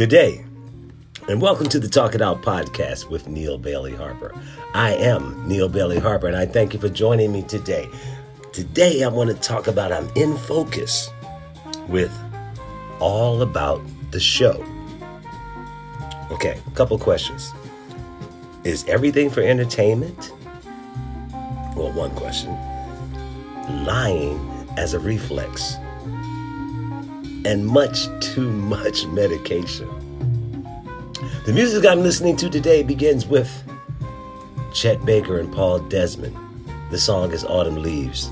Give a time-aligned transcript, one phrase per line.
[0.00, 0.42] Good day,
[1.28, 4.34] and welcome to the Talk It Out podcast with Neal Bailey Harper.
[4.72, 7.86] I am Neal Bailey Harper, and I thank you for joining me today.
[8.50, 11.10] Today, I want to talk about I'm in focus
[11.86, 12.10] with
[12.98, 14.64] all about the show.
[16.30, 17.52] Okay, a couple questions.
[18.64, 20.32] Is everything for entertainment?
[21.76, 22.52] Well, one question.
[23.84, 25.76] Lying as a reflex
[27.44, 29.88] and much too much medication.
[31.46, 33.50] The music I'm listening to today begins with
[34.74, 36.36] Chet Baker and Paul Desmond.
[36.90, 38.30] The song is Autumn Leaves.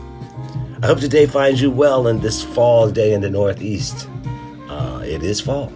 [0.83, 4.09] I hope today finds you well in this fall day in the Northeast.
[4.69, 5.73] Uh, it is fall,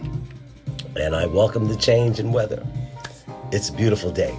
[0.94, 2.64] and I welcome the change in weather.
[3.50, 4.38] It's a beautiful day,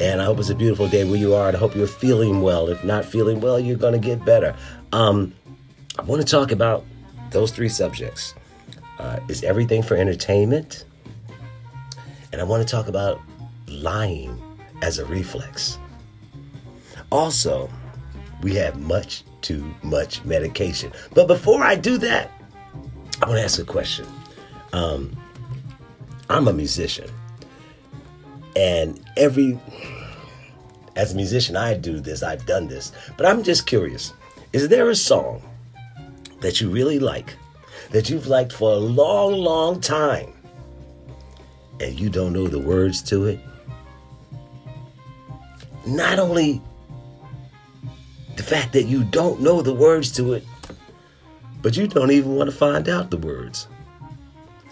[0.00, 2.40] and I hope it's a beautiful day where you are, and I hope you're feeling
[2.40, 2.68] well.
[2.68, 4.56] If not feeling well, you're going to get better.
[4.92, 5.34] Um,
[5.98, 6.84] I want to talk about
[7.30, 8.34] those three subjects.
[8.98, 10.84] Uh, is everything for entertainment?
[12.32, 13.20] And I want to talk about
[13.66, 14.40] lying
[14.82, 15.78] as a reflex.
[17.10, 17.70] Also,
[18.42, 20.92] we have much too much medication.
[21.14, 22.30] But before I do that,
[23.22, 24.06] I want to ask a question.
[24.72, 25.16] Um,
[26.28, 27.10] I'm a musician,
[28.54, 29.58] and every
[30.96, 32.22] as a musician, I do this.
[32.22, 34.12] I've done this, but I'm just curious:
[34.52, 35.42] is there a song
[36.40, 37.34] that you really like,
[37.90, 40.32] that you've liked for a long, long time,
[41.80, 43.40] and you don't know the words to it?
[45.86, 46.60] Not only
[48.36, 50.44] the fact that you don't know the words to it,
[51.62, 53.66] but you don't even want to find out the words.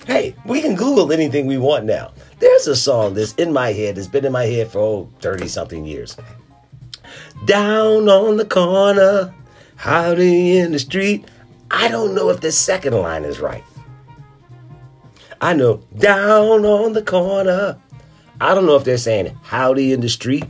[0.06, 2.12] Hey, we can Google anything we want now.
[2.39, 5.84] There's a song that's in my head, that's been in my head for 30 something
[5.84, 6.17] years.
[7.45, 9.34] Down on the corner,
[9.75, 11.25] howdy in the street,
[11.70, 13.64] I don't know if the second line is right.
[15.41, 17.78] I know down on the corner.
[18.41, 20.45] I don't know if they're saying howdy in the street.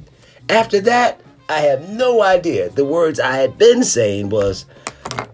[0.48, 2.70] After that, I have no idea.
[2.70, 4.66] The words I had been saying was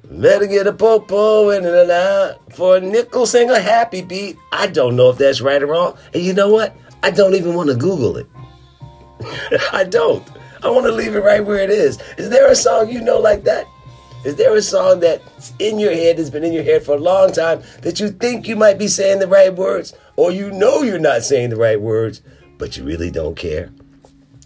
[0.05, 4.37] better get a popo and out for a nickel sing a happy beat.
[4.53, 5.97] I don't know if that's right or wrong.
[6.13, 6.77] And you know what?
[7.03, 8.27] I don't even want to Google it.
[9.73, 10.27] I don't.
[10.63, 11.99] I want to leave it right where it is.
[12.19, 13.67] Is there a song you know like that?
[14.25, 17.01] Is there a song that's in your head, that's been in your head for a
[17.01, 20.83] long time, that you think you might be saying the right words, or you know
[20.83, 22.23] you're not saying the right words,
[22.57, 23.71] but you really don't care?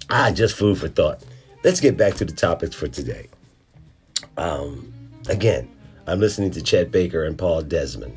[0.08, 1.22] Ah, just food for thought.
[1.62, 3.28] Let's get back to the topics for today.
[4.38, 4.92] Um,
[5.28, 5.68] again,
[6.06, 8.16] I'm listening to Chet Baker and Paul Desmond.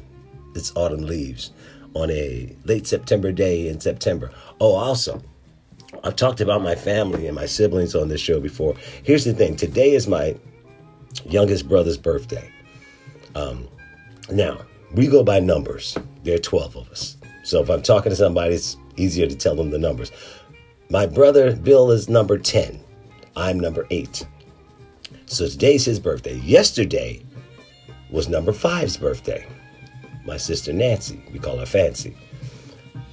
[0.56, 1.52] It's Autumn Leaves
[1.94, 4.32] on a late September day in September.
[4.62, 5.22] Oh, also,
[6.04, 8.76] I've talked about my family and my siblings on this show before.
[9.04, 10.36] Here's the thing today is my
[11.26, 12.52] youngest brother's birthday.
[13.36, 13.68] Um,
[14.32, 14.60] now,
[14.94, 15.98] we go by numbers.
[16.24, 17.18] There are 12 of us.
[17.44, 20.12] So if I'm talking to somebody, it's easier to tell them the numbers.
[20.90, 22.80] My brother Bill is number 10.
[23.36, 24.28] I'm number 8.
[25.26, 26.36] So today's his birthday.
[26.40, 27.24] Yesterday
[28.10, 29.48] was number five's birthday.
[30.26, 32.16] My sister Nancy, we call her Fancy.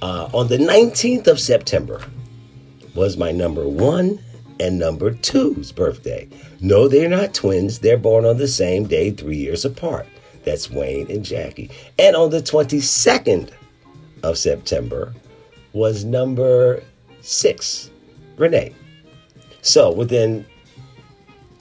[0.01, 2.03] Uh, on the 19th of September
[2.95, 4.19] was my number one
[4.59, 6.27] and number two's birthday.
[6.61, 7.79] No, they're not twins.
[7.79, 10.07] They're born on the same day, three years apart.
[10.43, 11.69] That's Wayne and Jackie.
[11.99, 13.51] And on the 22nd
[14.23, 15.13] of September
[15.73, 16.81] was number
[17.21, 17.91] six,
[18.37, 18.73] Renee.
[19.61, 20.45] So within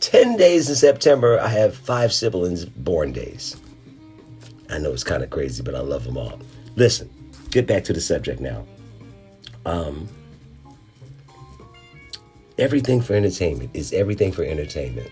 [0.00, 3.56] 10 days in September, I have five siblings born days.
[4.70, 6.38] I know it's kind of crazy, but I love them all.
[6.76, 7.10] Listen,
[7.50, 8.64] get back to the subject now.
[9.64, 10.08] Um,
[12.58, 15.10] everything for entertainment is everything for entertainment.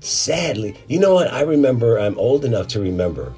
[0.00, 1.32] Sadly, you know what?
[1.32, 3.34] I remember, I'm old enough to remember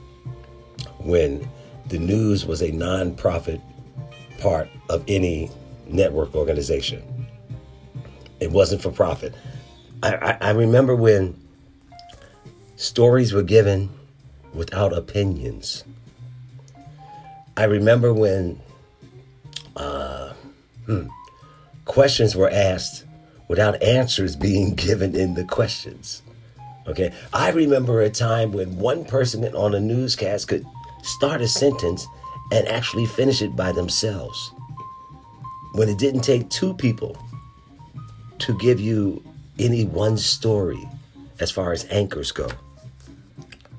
[0.98, 1.48] when
[1.88, 3.60] the news was a non-profit
[4.38, 5.50] part of any
[5.86, 7.02] network organization.
[8.40, 9.34] It wasn't for profit.
[10.02, 11.36] I, I, I remember when
[12.76, 13.90] stories were given
[14.54, 15.84] without opinions.
[17.56, 18.60] I remember when
[19.76, 20.32] uh,
[20.86, 21.06] hmm,
[21.84, 23.04] questions were asked
[23.48, 26.22] without answers being given in the questions.
[26.86, 30.66] Okay, I remember a time when one person on a newscast could
[31.02, 32.06] start a sentence
[32.50, 34.52] and actually finish it by themselves.
[35.74, 37.16] When it didn't take two people
[38.40, 39.22] to give you
[39.58, 40.88] any one story
[41.38, 42.48] as far as anchors go.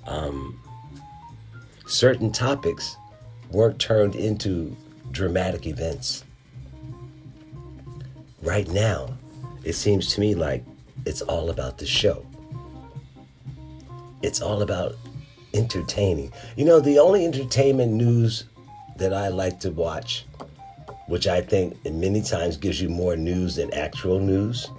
[0.07, 0.59] Um,
[1.85, 2.95] certain topics
[3.51, 4.75] weren't turned into
[5.11, 6.23] dramatic events.
[8.44, 9.07] Right now,
[9.63, 10.66] it seems to me like
[11.06, 12.25] it's all about the show.
[14.22, 14.98] It's all about
[15.54, 16.34] entertaining.
[16.57, 18.44] You know, the only entertainment news
[18.98, 20.25] that I like to watch,
[21.07, 24.69] which I think many times gives you more news than actual news.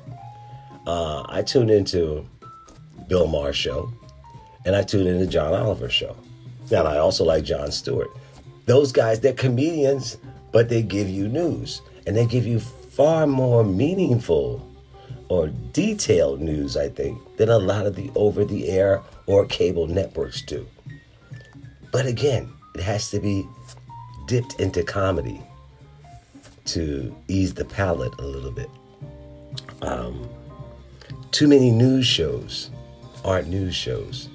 [0.87, 2.29] Uh, I tune into
[3.09, 3.91] Bill Maher's show,
[4.67, 6.15] and I tune into John Oliver's show.
[6.71, 8.11] And I also like Jon Stewart.
[8.67, 10.19] Those guys, they're comedians,
[10.53, 12.61] but they give you news, and they give you
[12.97, 14.67] far more meaningful
[15.29, 19.87] or detailed news, I think, than a lot of the over the air or cable
[19.87, 20.67] networks do.
[21.91, 23.47] But again, it has to be
[24.27, 25.41] dipped into comedy
[26.67, 28.71] to ease the palate a little bit.
[29.83, 30.29] Um,
[31.31, 32.71] too many news shows
[33.25, 34.29] aren't news shows.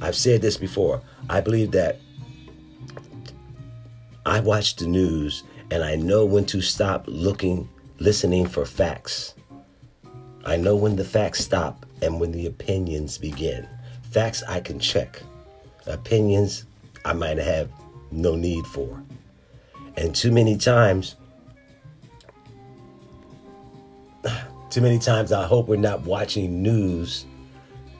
[0.00, 1.02] I've said this before.
[1.28, 1.98] I believe that
[4.24, 7.68] I watch the news and I know when to stop looking,
[8.00, 9.34] listening for facts.
[10.46, 13.68] I know when the facts stop and when the opinions begin.
[14.10, 15.22] Facts I can check.
[15.86, 16.64] Opinions
[17.04, 17.70] I might have
[18.10, 19.02] no need for.
[19.98, 21.16] And too many times,
[24.70, 27.26] too many times I hope we're not watching news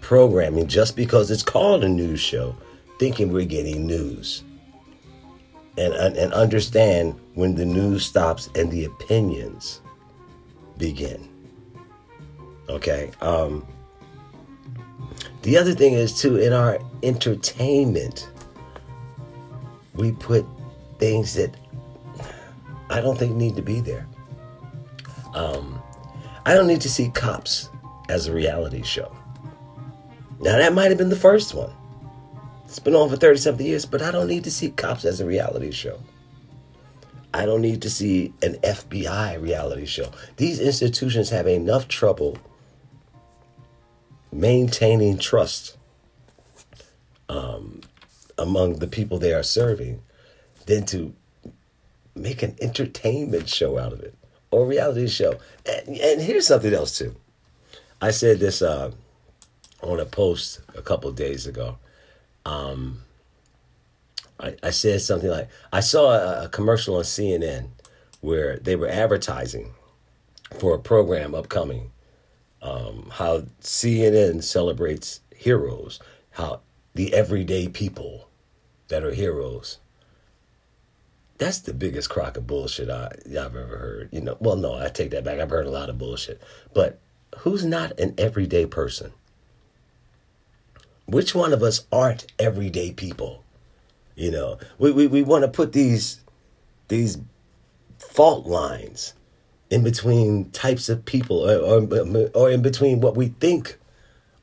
[0.00, 2.56] programming just because it's called a news show,
[2.98, 4.44] thinking we're getting news.
[5.76, 9.82] And, and understand when the news stops and the opinions
[10.80, 11.28] begin.
[12.68, 13.12] Okay.
[13.20, 13.64] Um,
[15.42, 18.28] the other thing is, too, in our entertainment,
[19.94, 20.44] we put
[20.98, 21.54] things that
[22.88, 24.06] I don't think need to be there.
[25.34, 25.80] Um,
[26.44, 27.68] I don't need to see cops
[28.08, 29.14] as a reality show.
[30.40, 31.72] Now, that might have been the first one.
[32.64, 35.20] It's been on for 30 something years, but I don't need to see cops as
[35.20, 36.00] a reality show.
[37.32, 40.10] I don't need to see an FBI reality show.
[40.36, 42.38] These institutions have enough trouble
[44.32, 45.76] maintaining trust
[47.28, 47.80] um,
[48.38, 50.02] among the people they are serving
[50.66, 51.14] than to
[52.14, 54.14] make an entertainment show out of it
[54.50, 55.38] or reality show.
[55.66, 57.14] And, and here's something else too.
[58.00, 58.90] I said this uh,
[59.82, 61.78] on a post a couple days ago.
[62.44, 63.02] Um,
[64.40, 67.68] I, I, said something like, I saw a, a commercial on CNN
[68.20, 69.72] where they were advertising
[70.58, 71.90] for a program upcoming.
[72.62, 75.98] Um, how CNN celebrates heroes,
[76.32, 76.60] how
[76.94, 78.28] the everyday people
[78.88, 79.78] that are heroes
[81.40, 84.10] that's the biggest crock of bullshit I, I've ever heard.
[84.12, 85.40] You know, well, no, I take that back.
[85.40, 86.40] I've heard a lot of bullshit.
[86.74, 87.00] But
[87.38, 89.12] who's not an everyday person?
[91.06, 93.42] Which one of us aren't everyday people?
[94.20, 96.20] You know, we, we, we want to put these
[96.88, 97.16] these
[97.98, 99.14] fault lines
[99.70, 103.78] in between types of people or, or, or in between what we think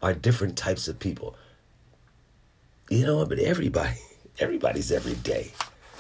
[0.02, 1.36] are different types of people.
[2.90, 4.00] You know, but everybody,
[4.40, 5.52] everybody's every day.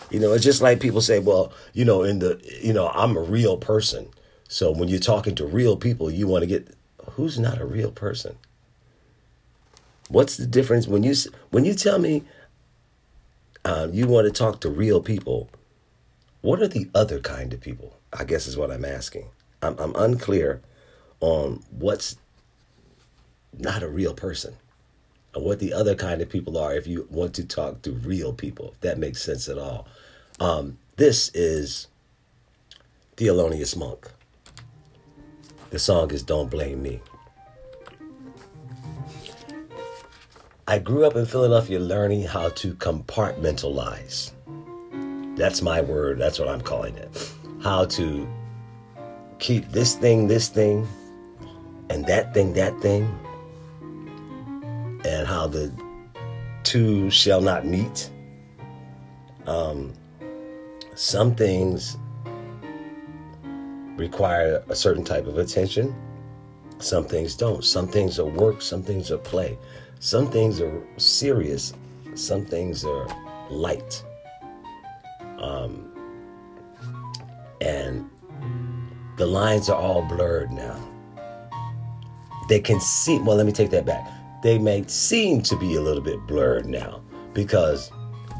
[0.09, 3.15] You know, it's just like people say, well, you know, in the, you know, I'm
[3.15, 4.07] a real person.
[4.47, 6.75] So when you're talking to real people, you want to get
[7.11, 8.37] who's not a real person.
[10.09, 11.13] What's the difference when you
[11.51, 12.23] when you tell me
[13.67, 15.49] um, you want to talk to real people?
[16.41, 17.99] What are the other kind of people?
[18.13, 19.27] I guess is what I'm asking.
[19.61, 20.61] I'm, I'm unclear
[21.19, 22.15] on what's
[23.57, 24.55] not a real person
[25.35, 28.31] and what the other kind of people are if you want to talk to real
[28.31, 29.85] people, if that makes sense at all.
[30.39, 31.87] Um, this is
[33.17, 34.07] Thelonious Monk.
[35.71, 37.01] The song is Don't Blame Me.
[40.69, 44.31] I grew up in Philadelphia learning how to compartmentalize.
[45.37, 47.33] That's my word, that's what I'm calling it.
[47.63, 48.27] How to
[49.39, 50.85] keep this thing, this thing,
[51.89, 53.17] and that thing, that thing
[55.05, 55.71] and how the
[56.63, 58.11] two shall not meet.
[59.45, 59.93] Um,
[60.95, 61.95] some things
[63.95, 65.95] require a certain type of attention.
[66.79, 67.63] Some things don't.
[67.63, 69.57] Some things are work, some things are play.
[69.99, 71.73] Some things are serious,
[72.15, 73.07] some things are
[73.49, 74.03] light.
[75.39, 75.91] Um,
[77.61, 78.09] and
[79.17, 80.79] the lines are all blurred now.
[82.49, 84.07] They can see, well, let me take that back
[84.41, 87.01] they may seem to be a little bit blurred now
[87.33, 87.91] because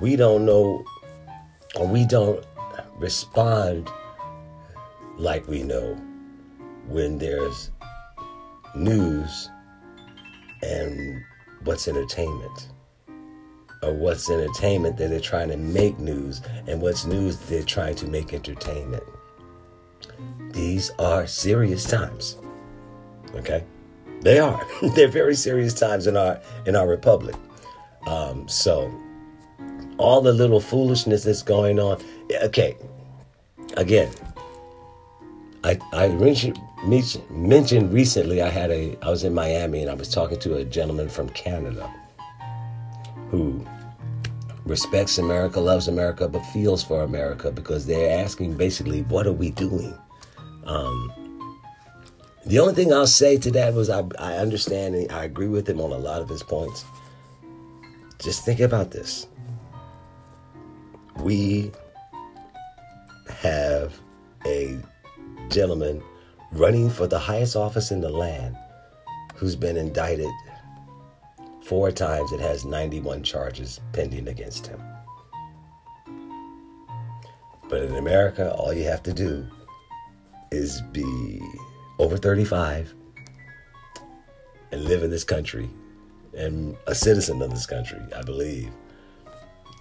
[0.02, 0.84] we don't know
[1.76, 2.46] or we don't
[2.98, 3.90] respond
[5.18, 5.96] like we know
[6.88, 7.72] when there's
[8.76, 9.50] news
[10.62, 11.22] and
[11.64, 12.70] what's entertainment
[13.84, 18.08] or what's entertainment that they're trying to make news and what's news they're trying to
[18.08, 19.04] make entertainment
[20.52, 22.38] these are serious times
[23.36, 23.64] okay
[24.22, 24.66] they are.
[24.96, 27.36] They're very serious times in our in our republic.
[28.06, 28.92] Um, so
[29.98, 32.02] all the little foolishness that's going on,
[32.44, 32.76] okay,
[33.76, 34.12] again,
[35.64, 36.08] I I
[36.86, 38.42] mentioned recently.
[38.42, 41.30] I had a I was in Miami and I was talking to a gentleman from
[41.30, 41.92] Canada
[43.30, 43.66] who
[44.66, 49.52] respects America, loves America, but feels for America because they're asking basically, what are we
[49.52, 49.98] doing?
[50.66, 51.14] Um,
[52.46, 55.68] the only thing I'll say to that was I, I understand and I agree with
[55.68, 56.86] him on a lot of his points.
[58.20, 59.28] Just think about this.
[61.18, 61.72] We
[63.30, 64.00] have
[64.46, 64.78] a
[65.50, 66.04] gentleman
[66.51, 68.58] running for the highest office in the land
[69.36, 70.30] who's been indicted
[71.63, 74.82] four times and has 91 charges pending against him.
[77.70, 79.46] But in America, all you have to do
[80.51, 81.42] is be
[82.00, 82.94] over 35
[84.72, 85.70] and live in this country
[86.34, 88.72] and a citizen of this country, I believe,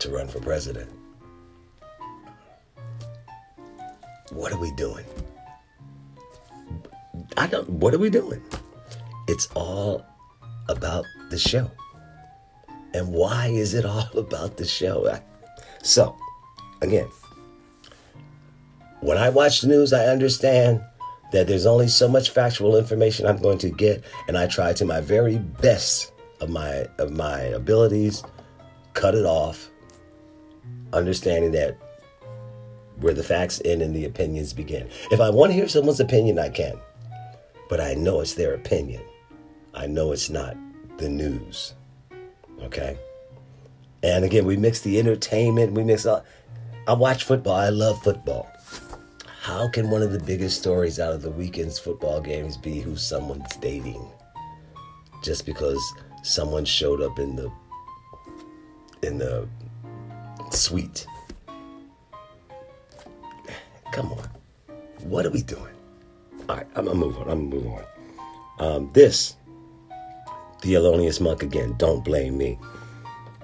[0.01, 0.91] to run for president.
[4.31, 5.05] What are we doing?
[7.37, 8.43] I don't what are we doing?
[9.29, 10.05] It's all
[10.69, 11.71] about the show.
[12.95, 15.19] And why is it all about the show?
[15.83, 16.17] So,
[16.83, 17.09] again,
[19.01, 20.83] when I watch the news, I understand
[21.33, 24.85] that there's only so much factual information I'm going to get, and I try to
[24.85, 28.23] my very best of my of my abilities,
[28.95, 29.71] cut it off,
[30.93, 31.77] understanding that
[33.01, 34.89] where the facts end and the opinions begin.
[35.11, 36.81] If I want to hear someone's opinion, I can.
[37.69, 39.03] But I know it's their opinion.
[39.75, 40.57] I know it's not
[40.99, 41.75] the news.
[42.63, 42.97] Okay?
[44.03, 46.25] And again, we mix the entertainment, we mix all.
[46.87, 48.49] I watch football, I love football.
[49.41, 52.97] How can one of the biggest stories out of the weekend's football games be who
[52.97, 54.05] someone's dating?
[55.23, 55.81] Just because
[56.23, 57.51] someone showed up in the
[59.03, 59.49] in the
[60.51, 61.07] suite.
[63.93, 64.29] Come on.
[65.05, 65.76] What are we doing?
[66.49, 67.29] All right, I'm gonna move on.
[67.29, 67.85] I'm gonna move on.
[68.59, 69.37] Um, this
[70.63, 71.75] Thelonious Monk again.
[71.77, 72.59] Don't blame me.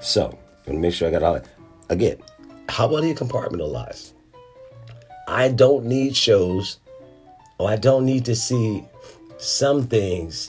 [0.01, 1.41] So, I'm gonna make sure I got all.
[1.89, 2.19] Again,
[2.69, 4.13] how about you compartmentalize?
[5.29, 6.79] I don't need shows,
[7.59, 8.85] or I don't need to see
[9.39, 10.49] some things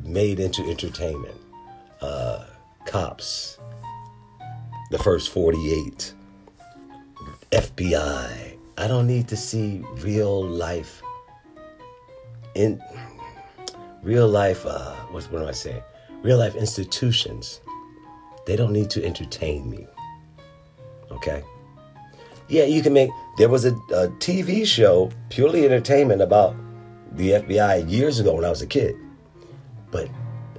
[0.00, 1.34] made into entertainment.
[2.00, 2.44] Uh,
[2.86, 3.58] cops,
[4.90, 6.14] the first 48,
[7.50, 8.56] FBI.
[8.76, 11.02] I don't need to see real life
[12.54, 12.82] in
[14.02, 15.82] real life uh what, what am I saying?
[16.22, 17.60] Real life institutions.
[18.46, 19.86] They don't need to entertain me.
[21.10, 21.42] Okay?
[22.48, 26.56] Yeah, you can make there was a, a TV show, purely entertainment about
[27.12, 28.96] the FBI years ago when I was a kid.
[29.90, 30.08] But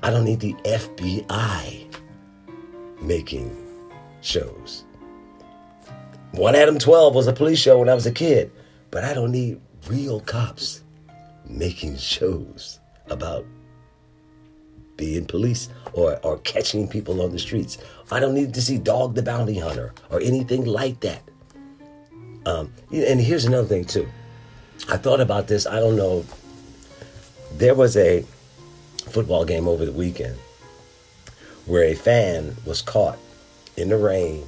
[0.03, 1.85] I don't need the FBI
[3.01, 3.55] making
[4.21, 4.85] shows.
[6.31, 8.51] One Adam 12 was a police show when I was a kid,
[8.91, 10.83] but I don't need real cops
[11.49, 12.79] making shows
[13.09, 13.45] about
[14.95, 17.77] being police or, or catching people on the streets.
[18.11, 21.21] I don't need to see Dog the Bounty Hunter or anything like that.
[22.45, 24.07] Um, and here's another thing, too.
[24.89, 25.65] I thought about this.
[25.65, 26.25] I don't know.
[27.53, 28.23] There was a
[29.09, 30.37] football game over the weekend
[31.65, 33.17] where a fan was caught
[33.77, 34.45] in the rain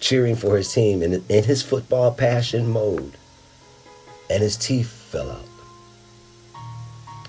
[0.00, 3.14] cheering for his team in, in his football passion mode,
[4.30, 5.47] and his teeth fell out.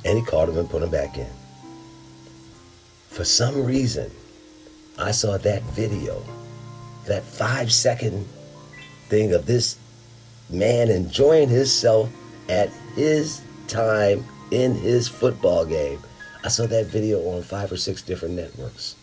[0.06, 1.30] And he caught him and put him back in.
[3.10, 4.12] For some reason,
[4.98, 6.24] I saw that video,
[7.06, 8.28] that five second
[9.10, 9.78] thing of this
[10.50, 12.10] man enjoying himself
[12.48, 16.00] at his time in his football game.
[16.44, 18.96] I saw that video on five or six different networks.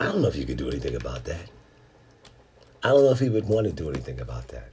[0.00, 1.50] I don't know if you could do anything about that.
[2.82, 4.70] I don't know if he would want to do anything about that.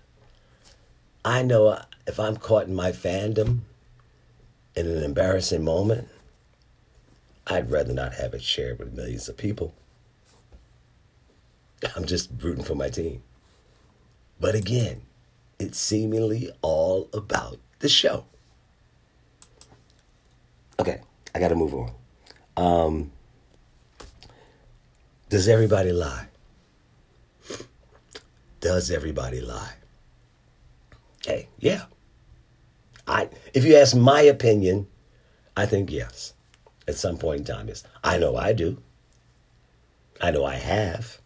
[1.24, 3.62] I know if I'm caught in my fandom
[4.76, 6.08] in an embarrassing moment,
[7.48, 9.74] I'd rather not have it shared with millions of people.
[11.96, 13.22] I'm just rooting for my team.
[14.40, 15.02] But again,
[15.60, 18.26] it's seemingly all about the show.
[20.80, 21.02] Okay,
[21.34, 21.92] I got to move on.
[22.58, 23.12] Um,
[25.30, 26.28] does everybody lie?
[28.60, 29.74] Does everybody lie?
[31.26, 31.84] Hey, yeah.
[33.08, 34.88] I if you ask my opinion,
[35.56, 36.34] I think yes.
[36.88, 37.84] At some point in time, yes.
[38.04, 38.82] I know I do.
[40.22, 41.20] I know I have.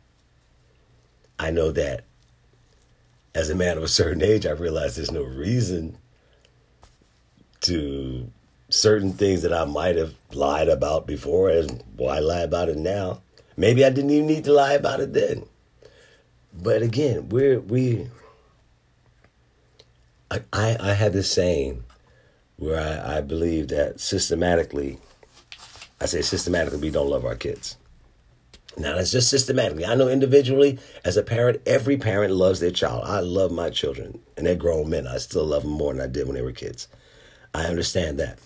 [1.38, 2.06] I know that
[3.36, 5.98] as a man of a certain age, I realize there's no reason
[7.62, 8.32] to
[8.70, 13.22] certain things that I might have lied about before, and why lie about it now?
[13.58, 15.46] Maybe I didn't even need to lie about it then.
[16.54, 18.08] but again, we're we.
[20.32, 21.84] I I, had this saying
[22.58, 25.00] where I, I believe that systematically,
[26.00, 27.78] I say systematically, we don't love our kids.
[28.78, 29.86] Now that's just systematically.
[29.86, 33.04] I know individually, as a parent, every parent loves their child.
[33.06, 35.08] I love my children, and they're grown men.
[35.08, 36.88] I still love them more than I did when they were kids.
[37.54, 38.40] I understand that.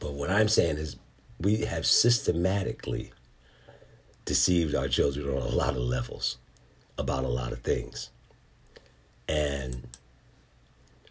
[0.00, 0.96] But what I'm saying is,
[1.38, 3.12] we have systematically
[4.24, 6.38] deceived our children on a lot of levels
[6.98, 8.10] about a lot of things.
[9.28, 9.86] And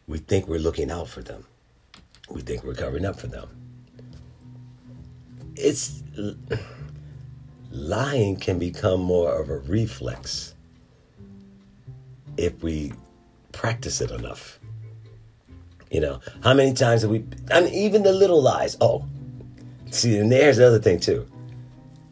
[0.07, 1.45] we think we're looking out for them.
[2.29, 3.49] We think we're covering up for them.
[5.55, 6.03] It's
[7.71, 10.53] lying can become more of a reflex
[12.37, 12.93] if we
[13.51, 14.59] practice it enough.
[15.91, 18.75] You know, how many times have we, I mean, even the little lies.
[18.81, 19.05] Oh,
[19.91, 21.27] see, and there's the other thing too.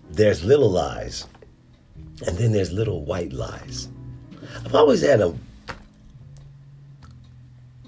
[0.10, 1.28] There's little lies,
[2.26, 3.90] and then there's little white lies.
[4.64, 5.34] I've always had a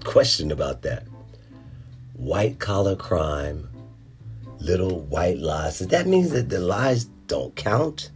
[0.06, 1.04] question about that.
[2.14, 3.68] White collar crime,
[4.58, 5.80] little white lies.
[5.80, 8.10] Does that mean that the lies don't count?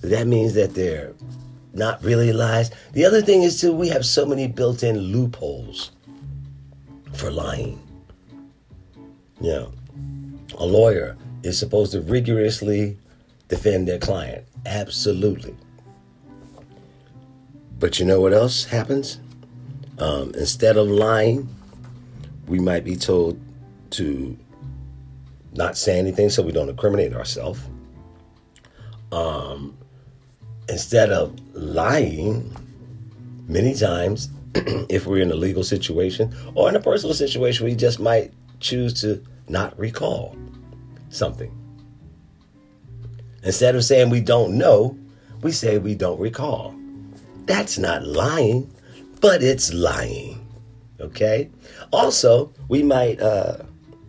[0.00, 1.12] That means that they're
[1.72, 2.70] not really lies.
[2.92, 5.92] The other thing is too, we have so many built-in loopholes
[7.12, 7.80] for lying.
[9.40, 9.72] You know,
[10.58, 12.98] a lawyer is supposed to rigorously
[13.48, 14.44] defend their client.
[14.66, 15.56] Absolutely.
[17.78, 19.20] But you know what else happens?
[20.00, 21.48] Um, instead of lying,
[22.48, 23.38] we might be told
[23.90, 24.36] to
[25.52, 27.60] not say anything so we don't incriminate ourselves.
[29.12, 29.76] Um,
[30.68, 32.56] instead of lying,
[33.46, 38.00] many times, if we're in a legal situation or in a personal situation, we just
[38.00, 40.36] might choose to not recall
[41.10, 41.54] something.
[43.42, 44.96] Instead of saying we don't know,
[45.42, 46.74] we say we don't recall.
[47.46, 48.72] That's not lying,
[49.20, 50.46] but it's lying.
[51.00, 51.50] Okay?
[51.92, 53.58] Also, we might uh,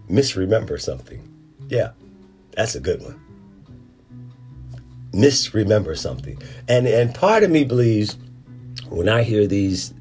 [0.10, 1.22] misremember something.
[1.70, 1.92] Yeah,
[2.52, 3.20] that's a good one.
[5.14, 6.42] Misremember something.
[6.68, 8.18] And, and part of me believes
[8.90, 9.94] when I hear these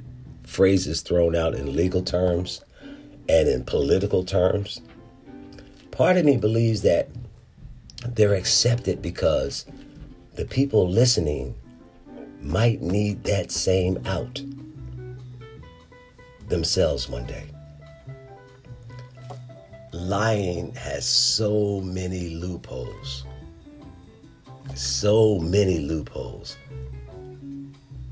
[0.45, 2.65] phrases thrown out in legal terms
[3.29, 4.81] and in political terms,
[5.91, 7.09] part of me believes that
[8.09, 9.67] they're accepted because
[10.35, 11.55] the people listening
[12.41, 14.43] might need that same out
[16.51, 17.47] themselves one day.
[19.93, 23.25] Lying has so many loopholes.
[24.75, 26.57] So many loopholes.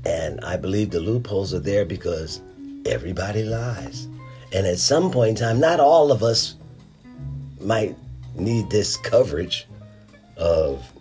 [0.05, 2.41] And I believe the loopholes are there because
[2.85, 4.07] everybody lies.
[4.51, 6.55] And at some point in time, not all of us
[7.59, 7.95] might
[8.35, 9.67] need this coverage
[10.37, 10.91] of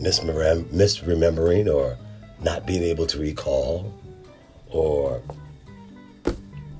[0.00, 1.96] misremembering or
[2.40, 3.92] not being able to recall
[4.76, 5.22] or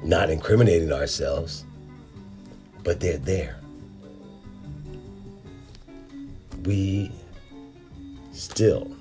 [0.02, 1.64] not incriminating ourselves,
[2.84, 3.58] but they're there.
[6.64, 7.10] We
[8.32, 8.94] still,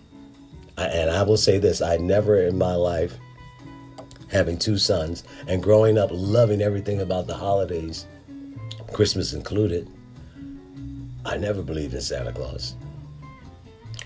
[0.78, 3.18] and I will say this I never in my life,
[4.30, 8.06] having two sons and growing up loving everything about the holidays,
[8.94, 9.90] Christmas included,
[11.26, 12.76] I never believed in Santa Claus.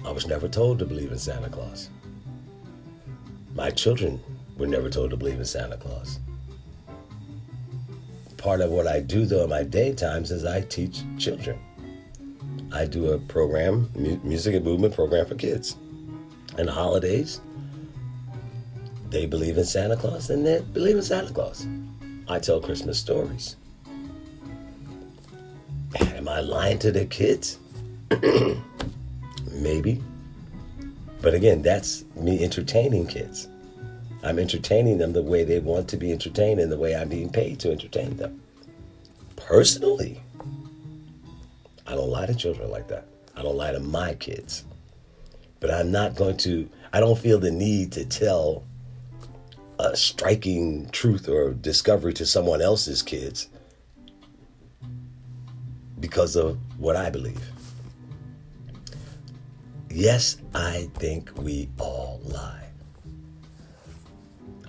[0.06, 1.90] I was never told to believe in Santa Claus.
[3.54, 4.22] My children
[4.60, 6.20] were never told to believe in Santa Claus.
[8.38, 11.58] Part of what I do, though, in my daytimes is I teach children.
[12.72, 13.90] I do a program,
[14.24, 15.76] music and movement program for kids.
[16.58, 17.42] And holidays,
[19.10, 21.66] they believe in Santa Claus and they believe in Santa Claus.
[22.28, 23.56] I tell Christmas stories.
[26.00, 27.58] Am I lying to the kids?
[29.52, 30.02] Maybe.
[31.22, 33.49] But again, that's me entertaining kids.
[34.24, 37.30] I'm entertaining them the way they want to be entertained and the way I'm being
[37.30, 38.42] paid to entertain them.
[39.36, 40.22] Personally,
[41.88, 43.06] I don't lie to children like that.
[43.36, 44.66] I don't lie to my kids.
[45.60, 48.64] But I'm not going to, I don't feel the need to tell
[49.80, 53.48] a striking truth or discovery to someone else's kids
[56.00, 57.42] because of what I believe.
[59.90, 62.69] Yes, I think we all lie.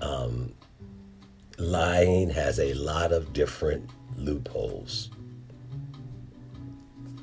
[0.01, 0.55] Um,
[1.59, 5.11] lying has a lot of different loopholes.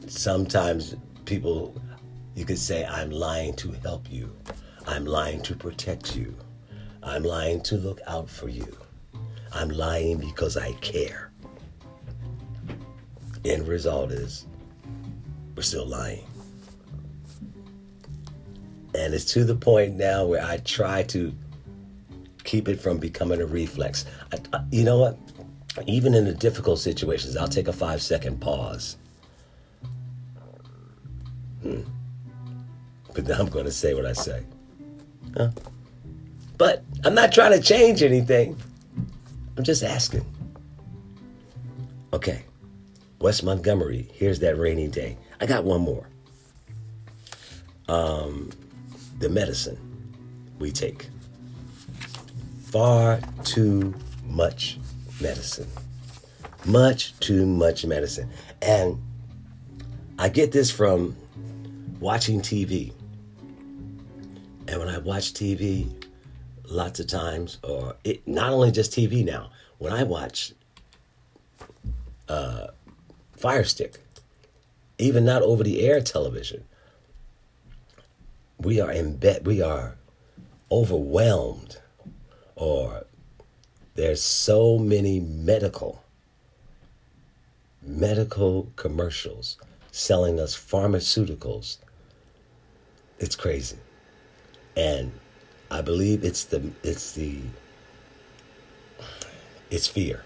[0.07, 1.75] Sometimes people,
[2.35, 4.33] you could say, I'm lying to help you.
[4.87, 6.35] I'm lying to protect you.
[7.03, 8.77] I'm lying to look out for you.
[9.51, 11.31] I'm lying because I care.
[13.43, 14.45] End result is
[15.55, 16.25] we're still lying.
[18.93, 21.33] And it's to the point now where I try to
[22.47, 24.05] keep it from becoming a reflex.
[24.33, 25.19] I, I, you know what?
[25.85, 28.97] Even in the difficult situations, I'll take a five second pause.
[31.61, 31.81] Hmm.
[33.13, 34.43] But now I'm going to say what I say.
[35.35, 35.49] Huh?
[36.57, 38.57] But I'm not trying to change anything.
[39.57, 40.25] I'm just asking.
[42.13, 42.43] Okay.
[43.19, 45.17] Wes Montgomery, here's that rainy day.
[45.41, 46.07] I got one more.
[47.89, 48.51] Um,
[49.19, 49.77] the medicine
[50.59, 51.09] we take.
[52.77, 54.77] Far too much
[55.19, 55.67] medicine.
[56.63, 58.29] Much too much medicine.
[58.61, 59.01] And
[60.19, 61.15] I get this from
[61.99, 62.93] watching TV.
[64.67, 65.91] And when I watch TV,
[66.65, 70.53] lots of times, or it, not only just TV now, when I watch
[72.29, 72.67] uh,
[73.35, 73.97] Fire Stick,
[74.99, 76.63] even not over the air television,
[78.59, 79.95] we are in bed, we are
[80.71, 81.79] overwhelmed,
[82.57, 83.05] or
[83.95, 86.03] there's so many medical
[87.81, 89.57] medical commercials
[89.91, 91.77] selling us pharmaceuticals.
[93.19, 93.77] It's crazy.
[94.75, 95.11] And
[95.71, 97.39] I believe it's the it's the
[99.69, 100.23] it's fear.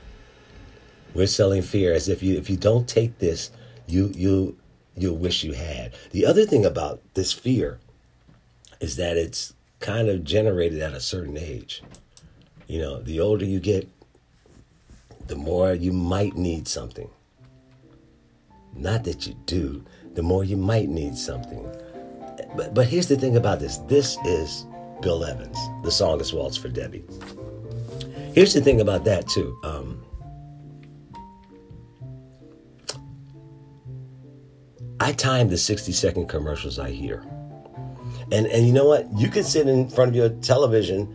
[1.13, 3.51] We're selling fear as if you if you don't take this,
[3.87, 4.57] you you
[4.95, 5.93] you'll wish you had.
[6.11, 7.79] The other thing about this fear
[8.79, 11.81] is that it's kind of generated at a certain age.
[12.71, 13.89] You know, the older you get,
[15.27, 17.09] the more you might need something.
[18.73, 21.69] Not that you do, the more you might need something.
[22.55, 23.79] But but here's the thing about this.
[23.89, 24.65] This is
[25.01, 25.57] Bill Evans.
[25.83, 27.03] The song is Waltz for Debby.
[28.33, 29.53] Here's the thing about that too.
[29.65, 30.01] Um,
[35.01, 37.21] I time the 60 second commercials I hear.
[38.31, 39.11] And and you know what?
[39.17, 41.13] You can sit in front of your television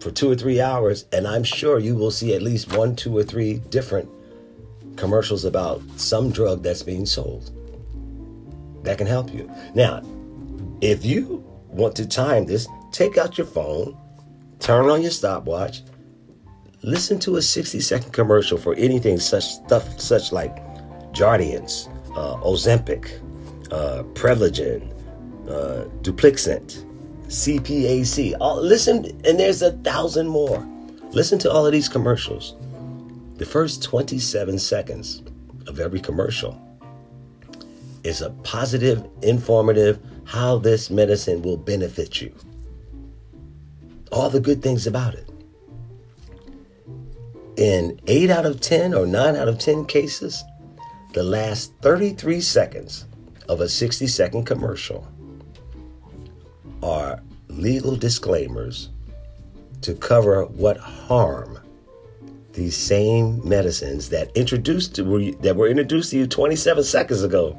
[0.00, 3.16] for two or three hours, and I'm sure you will see at least one, two,
[3.16, 4.08] or three different
[4.96, 7.50] commercials about some drug that's being sold
[8.82, 9.50] that can help you.
[9.74, 10.02] Now,
[10.80, 13.96] if you want to time this, take out your phone,
[14.58, 15.82] turn on your stopwatch,
[16.82, 20.56] listen to a 60 second commercial for anything such stuff such like
[21.12, 23.20] Jardiance, uh, Ozempic,
[23.70, 24.90] uh, Prevagen,
[25.48, 26.86] uh, Dupixent,
[27.30, 28.34] CPAC.
[28.40, 30.66] All, listen, and there's a thousand more.
[31.12, 32.56] Listen to all of these commercials.
[33.36, 35.22] The first 27 seconds
[35.68, 36.60] of every commercial
[38.02, 42.34] is a positive, informative, how this medicine will benefit you.
[44.10, 45.30] All the good things about it.
[47.56, 50.42] In 8 out of 10 or 9 out of 10 cases,
[51.12, 53.06] the last 33 seconds
[53.48, 55.06] of a 60 second commercial
[56.82, 58.90] are legal disclaimers
[59.82, 61.58] to cover what harm
[62.52, 67.56] these same medicines that introduced to, that were introduced to you 27 seconds ago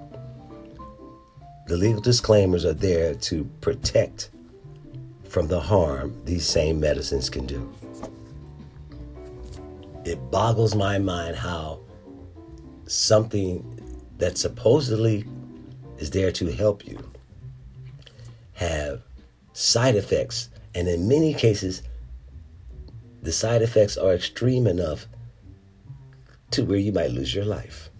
[1.71, 4.29] the legal disclaimers are there to protect
[5.23, 7.73] from the harm these same medicines can do.
[10.03, 11.79] It boggles my mind how
[12.87, 13.63] something
[14.17, 15.23] that supposedly
[15.97, 16.99] is there to help you
[18.55, 19.01] have
[19.61, 21.83] side effects and in many cases
[23.21, 25.05] the side effects are extreme enough
[26.49, 27.91] to where you might lose your life.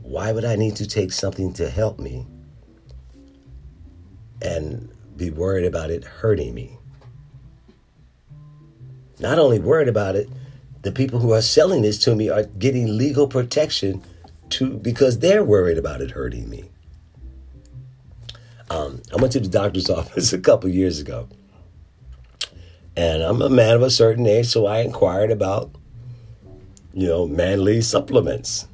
[0.00, 2.26] Why would I need to take something to help me
[4.40, 6.78] and be worried about it hurting me?
[9.20, 10.30] Not only worried about it,
[10.80, 14.02] the people who are selling this to me are getting legal protection
[14.50, 16.71] to because they're worried about it hurting me.
[18.72, 21.28] Um, I went to the doctor's office a couple years ago,
[22.96, 25.74] and I'm a man of a certain age, so I inquired about,
[26.94, 28.66] you know, manly supplements.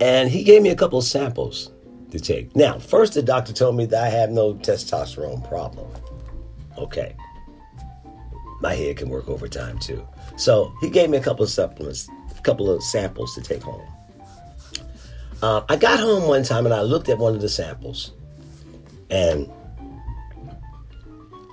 [0.00, 1.70] And he gave me a couple of samples
[2.10, 2.54] to take.
[2.54, 5.90] Now, first, the doctor told me that I have no testosterone problem.
[6.76, 7.16] Okay.
[8.60, 10.06] My head can work overtime too.
[10.36, 13.86] So he gave me a couple of supplements, a couple of samples to take home.
[15.42, 18.12] Uh, I got home one time and I looked at one of the samples.
[19.10, 19.50] And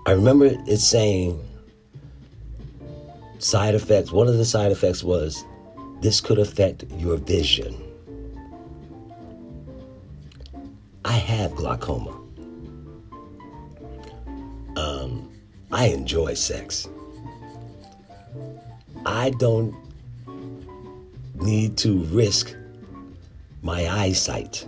[0.06, 1.42] I remember it saying
[3.40, 4.12] side effects.
[4.12, 5.44] One of the side effects was
[6.02, 7.76] this could affect your vision.
[11.06, 12.12] I have glaucoma.
[14.76, 15.32] Um,
[15.72, 16.88] I enjoy sex.
[19.06, 19.74] I don't
[21.36, 22.54] need to risk
[23.68, 24.66] my eyesight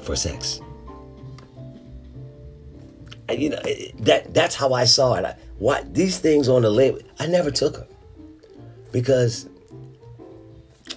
[0.00, 0.62] for sex.
[3.28, 3.60] And, you know
[4.00, 5.26] that that's how I saw it.
[5.26, 7.86] I, what these things on the label, I never took them
[8.92, 9.46] because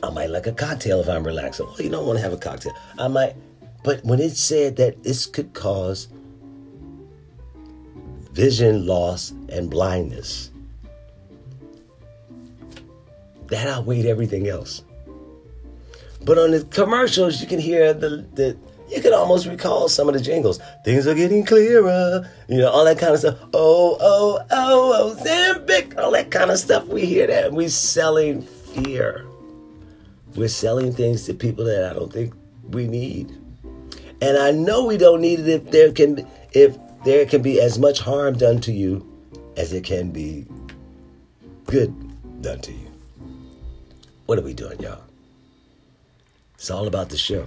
[0.02, 1.60] I might like a cocktail if I'm relaxed.
[1.62, 2.74] Oh, you don't want to have a cocktail.
[2.98, 3.36] I might,
[3.84, 6.08] but when it said that this could cause
[8.32, 10.50] vision loss and blindness,
[13.48, 14.84] that outweighed everything else.
[16.24, 18.58] But on the commercials, you can hear the, the
[18.90, 20.60] you can almost recall some of the jingles.
[20.86, 23.38] Things are getting clearer, you know, all that kind of stuff.
[23.54, 26.86] Oh, oh, oh, oh, Zambic, all that kind of stuff.
[26.88, 27.52] We hear that.
[27.52, 29.26] We're selling fear.
[30.36, 32.34] We're selling things to people that I don't think
[32.70, 33.30] we need.
[34.22, 37.78] And I know we don't need it if there can if there can be as
[37.78, 39.06] much harm done to you
[39.58, 40.46] as it can be
[41.66, 41.94] good
[42.42, 42.92] done to you.
[44.26, 45.07] What are we doing, y'all?
[46.58, 47.46] It's all about the show.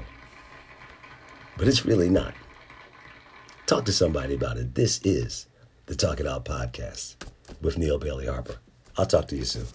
[1.59, 2.33] But it's really not.
[3.67, 4.77] Talk to somebody about it.
[4.77, 5.49] This is
[5.87, 7.17] the Talk It Out podcast
[7.61, 8.59] with Neal Bailey Harper.
[8.97, 9.67] I'll talk to you soon.